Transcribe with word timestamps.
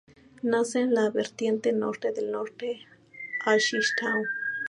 Nace 0.41 0.79
en 0.81 0.95
la 0.95 1.11
vertiente 1.11 1.71
norte 1.73 2.11
del 2.11 2.31
monte 2.31 2.87
Azish-tau. 3.45 4.23